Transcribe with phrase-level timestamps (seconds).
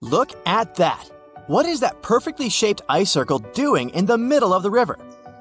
[0.00, 1.10] Look at that!
[1.48, 4.96] What is that perfectly shaped ice circle doing in the middle of the river?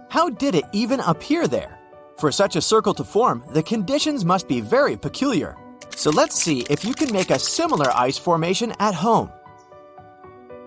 [0.10, 1.78] How did it even appear there?
[2.18, 5.56] For such a circle to form, the conditions must be very peculiar.
[5.96, 9.32] So let's see if you can make a similar ice formation at home.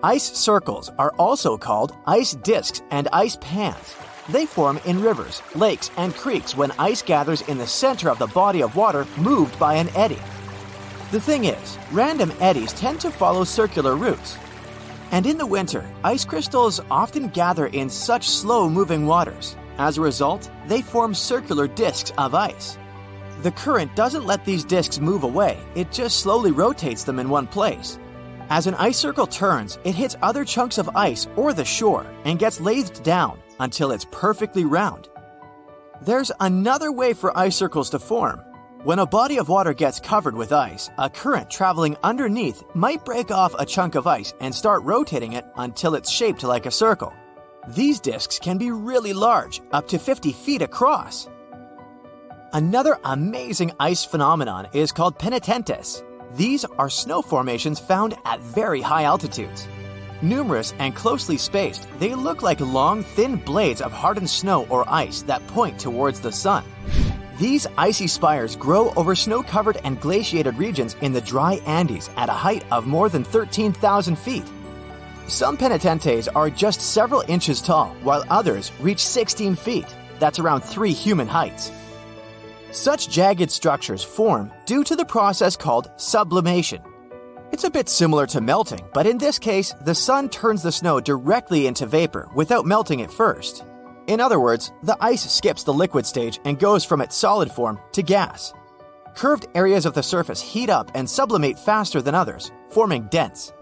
[0.03, 3.95] Ice circles are also called ice disks and ice pans.
[4.29, 8.27] They form in rivers, lakes, and creeks when ice gathers in the center of the
[8.27, 10.19] body of water moved by an eddy.
[11.11, 14.37] The thing is, random eddies tend to follow circular routes.
[15.11, 19.57] And in the winter, ice crystals often gather in such slow moving waters.
[19.77, 22.77] As a result, they form circular disks of ice.
[23.41, 27.47] The current doesn't let these disks move away, it just slowly rotates them in one
[27.47, 27.99] place.
[28.49, 32.39] As an ice circle turns, it hits other chunks of ice or the shore and
[32.39, 35.09] gets lathed down until it's perfectly round.
[36.01, 38.41] There's another way for ice circles to form.
[38.83, 43.29] When a body of water gets covered with ice, a current traveling underneath might break
[43.29, 47.13] off a chunk of ice and start rotating it until it's shaped like a circle.
[47.67, 51.29] These disks can be really large, up to 50 feet across.
[52.53, 56.01] Another amazing ice phenomenon is called penitentes.
[56.35, 59.67] These are snow formations found at very high altitudes.
[60.23, 65.21] Numerous and closely spaced, they look like long, thin blades of hardened snow or ice
[65.23, 66.63] that point towards the sun.
[67.41, 72.29] These icy spires grow over snow covered and glaciated regions in the dry Andes at
[72.29, 74.43] a height of more than 13,000 feet.
[75.25, 79.87] Some penitentes are just several inches tall, while others reach 16 feet.
[80.19, 81.71] That's around three human heights.
[82.69, 86.83] Such jagged structures form due to the process called sublimation.
[87.51, 90.99] It's a bit similar to melting, but in this case, the sun turns the snow
[90.99, 93.63] directly into vapor without melting it first.
[94.07, 97.79] In other words, the ice skips the liquid stage and goes from its solid form
[97.93, 98.53] to gas.
[99.15, 103.53] Curved areas of the surface heat up and sublimate faster than others, forming dents.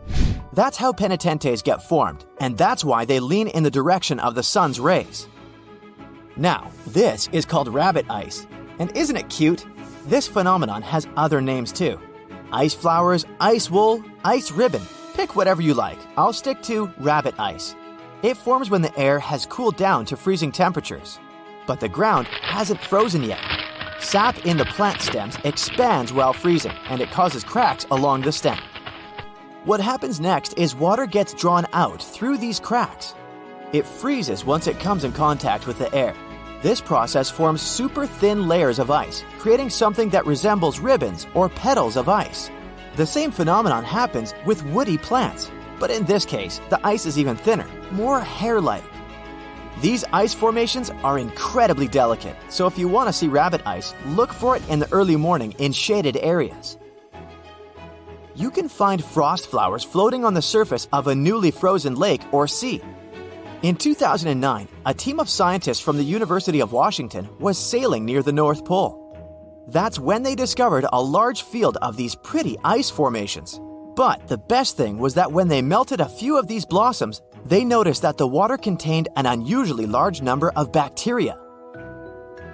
[0.53, 4.43] That's how penitentes get formed, and that's why they lean in the direction of the
[4.43, 5.27] sun's rays.
[6.35, 8.47] Now, this is called rabbit ice,
[8.79, 9.65] and isn't it cute?
[10.05, 11.99] This phenomenon has other names too
[12.51, 14.81] ice flowers, ice wool, ice ribbon.
[15.13, 15.99] Pick whatever you like.
[16.17, 17.75] I'll stick to rabbit ice.
[18.21, 21.17] It forms when the air has cooled down to freezing temperatures,
[21.65, 23.39] but the ground hasn't frozen yet.
[23.99, 28.57] Sap in the plant stems expands while freezing, and it causes cracks along the stem.
[29.63, 33.15] What happens next is water gets drawn out through these cracks.
[33.71, 36.13] It freezes once it comes in contact with the air.
[36.61, 41.95] This process forms super thin layers of ice, creating something that resembles ribbons or petals
[41.95, 42.51] of ice.
[42.97, 47.35] The same phenomenon happens with woody plants, but in this case, the ice is even
[47.35, 48.83] thinner, more hair like.
[49.81, 54.33] These ice formations are incredibly delicate, so if you want to see rabbit ice, look
[54.33, 56.77] for it in the early morning in shaded areas.
[58.35, 62.47] You can find frost flowers floating on the surface of a newly frozen lake or
[62.47, 62.81] sea.
[63.63, 68.31] In 2009, a team of scientists from the University of Washington was sailing near the
[68.31, 69.65] North Pole.
[69.67, 73.59] That's when they discovered a large field of these pretty ice formations.
[73.99, 77.65] But the best thing was that when they melted a few of these blossoms, they
[77.65, 81.37] noticed that the water contained an unusually large number of bacteria.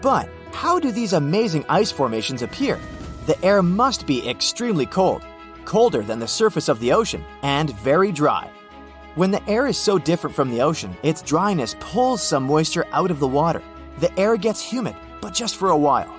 [0.01, 2.79] But how do these amazing ice formations appear?
[3.27, 5.21] The air must be extremely cold,
[5.65, 8.49] colder than the surface of the ocean, and very dry.
[9.13, 13.11] When the air is so different from the ocean, its dryness pulls some moisture out
[13.11, 13.61] of the water.
[13.99, 16.11] The air gets humid, but just for a while.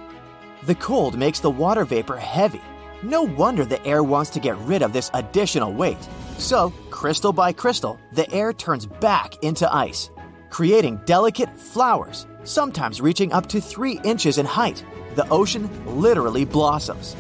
[0.66, 2.62] The cold makes the water vapor heavy.
[3.02, 5.98] No wonder the air wants to get rid of this additional weight.
[6.38, 10.10] So, crystal by crystal, the air turns back into ice,
[10.50, 14.84] creating delicate flowers, sometimes reaching up to 3 inches in height.
[15.14, 15.68] The ocean
[16.00, 17.16] literally blossoms.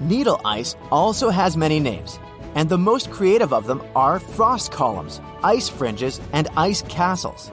[0.00, 2.18] Needle ice also has many names,
[2.54, 7.50] and the most creative of them are frost columns, ice fringes, and ice castles.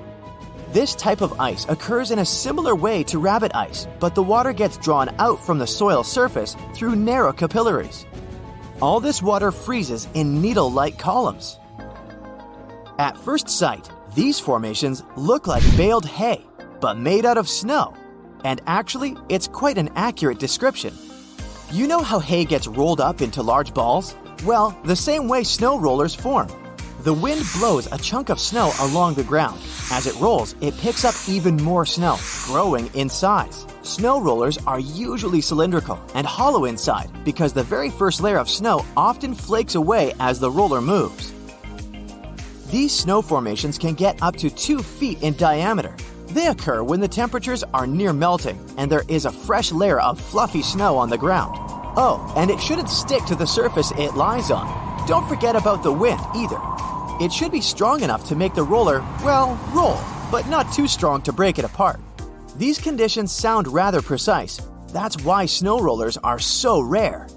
[0.71, 4.53] This type of ice occurs in a similar way to rabbit ice, but the water
[4.53, 8.05] gets drawn out from the soil surface through narrow capillaries.
[8.81, 11.59] All this water freezes in needle like columns.
[12.97, 16.45] At first sight, these formations look like baled hay,
[16.79, 17.93] but made out of snow.
[18.45, 20.93] And actually, it's quite an accurate description.
[21.73, 24.15] You know how hay gets rolled up into large balls?
[24.45, 26.47] Well, the same way snow rollers form.
[27.03, 29.59] The wind blows a chunk of snow along the ground.
[29.91, 33.65] As it rolls, it picks up even more snow, growing in size.
[33.81, 38.85] Snow rollers are usually cylindrical and hollow inside because the very first layer of snow
[38.95, 41.33] often flakes away as the roller moves.
[42.69, 45.95] These snow formations can get up to 2 feet in diameter.
[46.27, 50.21] They occur when the temperatures are near melting and there is a fresh layer of
[50.21, 51.55] fluffy snow on the ground.
[51.97, 54.67] Oh, and it shouldn't stick to the surface it lies on.
[55.07, 56.61] Don't forget about the wind either.
[57.21, 59.99] It should be strong enough to make the roller, well, roll,
[60.31, 61.99] but not too strong to break it apart.
[62.57, 64.59] These conditions sound rather precise.
[64.87, 67.27] That's why snow rollers are so rare.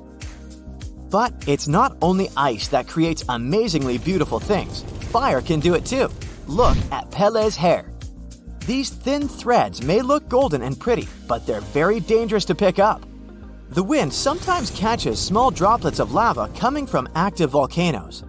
[1.11, 4.85] But it's not only ice that creates amazingly beautiful things.
[5.13, 6.09] Fire can do it too.
[6.47, 7.93] Look at Pele's hair.
[8.61, 13.05] These thin threads may look golden and pretty, but they're very dangerous to pick up.
[13.69, 18.25] The wind sometimes catches small droplets of lava coming from active volcanoes.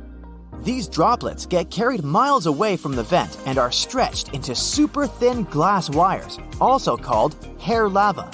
[0.65, 5.43] These droplets get carried miles away from the vent and are stretched into super thin
[5.43, 8.31] glass wires, also called hair lava.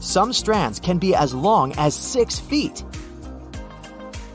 [0.00, 2.84] Some strands can be as long as 6 feet.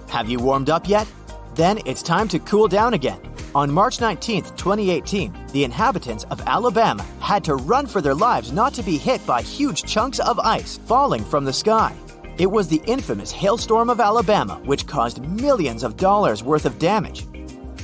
[0.09, 1.07] Have you warmed up yet?
[1.55, 3.21] Then it's time to cool down again.
[3.55, 8.73] On March 19, 2018, the inhabitants of Alabama had to run for their lives not
[8.73, 11.95] to be hit by huge chunks of ice falling from the sky.
[12.37, 17.25] It was the infamous hailstorm of Alabama, which caused millions of dollars worth of damage.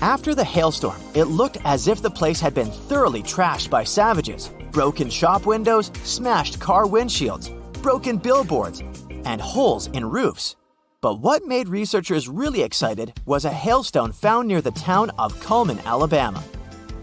[0.02, 4.52] After the hailstorm, it looked as if the place had been thoroughly trashed by savages
[4.72, 7.52] broken shop windows, smashed car windshields,
[7.82, 8.82] broken billboards,
[9.26, 10.56] and holes in roofs.
[11.02, 15.80] But what made researchers really excited was a hailstone found near the town of Cullman,
[15.80, 16.44] Alabama.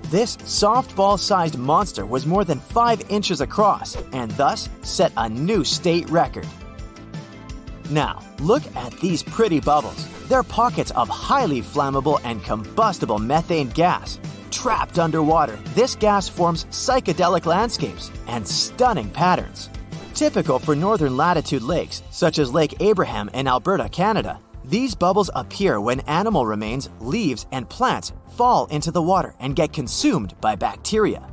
[0.04, 5.64] This softball sized monster was more than 5 inches across and thus set a new
[5.64, 6.46] state record.
[7.90, 10.08] Now, look at these pretty bubbles.
[10.28, 14.18] They're pockets of highly flammable and combustible methane gas.
[14.50, 19.68] Trapped underwater, this gas forms psychedelic landscapes and stunning patterns.
[20.14, 25.78] Typical for northern latitude lakes, such as Lake Abraham in Alberta, Canada, these bubbles appear
[25.78, 31.28] when animal remains, leaves, and plants fall into the water and get consumed by bacteria.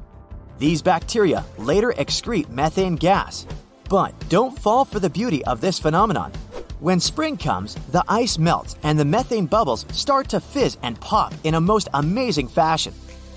[0.57, 3.45] These bacteria later excrete methane gas.
[3.92, 6.32] But don't fall for the beauty of this phenomenon.
[6.80, 11.34] When spring comes, the ice melts and the methane bubbles start to fizz and pop
[11.44, 12.94] in a most amazing fashion.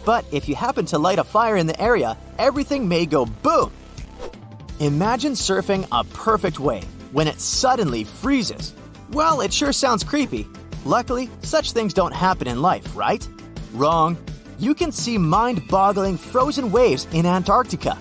[0.06, 3.72] But if you happen to light a fire in the area, everything may go boom
[4.80, 8.74] Imagine surfing a perfect wave when it suddenly freezes.
[9.12, 10.46] Well, it sure sounds creepy.
[10.84, 13.26] Luckily, such things don't happen in life, right?
[13.72, 14.16] Wrong.
[14.58, 17.96] You can see mind boggling frozen waves in Antarctica.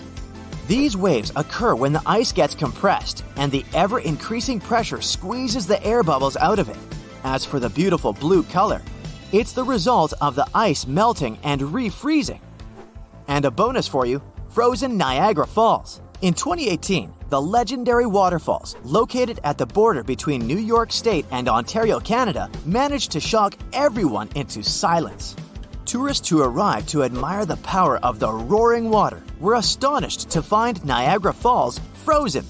[0.67, 5.83] These waves occur when the ice gets compressed and the ever increasing pressure squeezes the
[5.85, 6.77] air bubbles out of it.
[7.25, 8.81] As for the beautiful blue color,
[9.33, 12.39] it's the result of the ice melting and refreezing.
[13.27, 16.01] And a bonus for you frozen Niagara Falls.
[16.21, 21.99] In 2018, the legendary waterfalls, located at the border between New York State and Ontario,
[21.99, 25.35] Canada, managed to shock everyone into silence.
[25.93, 30.83] Tourists who arrived to admire the power of the roaring water were astonished to find
[30.83, 32.43] Niagara Falls frozen.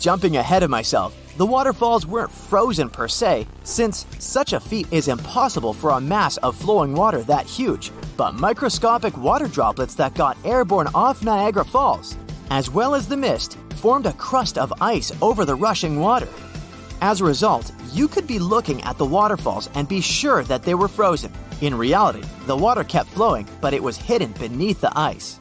[0.00, 5.08] Jumping ahead of myself, the waterfalls weren't frozen per se, since such a feat is
[5.08, 10.38] impossible for a mass of flowing water that huge, but microscopic water droplets that got
[10.42, 12.16] airborne off Niagara Falls
[12.50, 16.28] as well as the mist, formed a crust of ice over the rushing water.
[17.02, 20.74] As a result, you could be looking at the waterfalls and be sure that they
[20.74, 21.32] were frozen.
[21.62, 25.40] In reality, the water kept flowing, but it was hidden beneath the ice.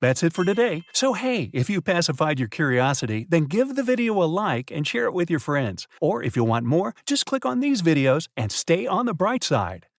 [0.00, 0.84] That's it for today.
[0.94, 5.06] So, hey, if you pacified your curiosity, then give the video a like and share
[5.06, 5.88] it with your friends.
[6.00, 9.44] Or if you want more, just click on these videos and stay on the bright
[9.44, 9.86] side.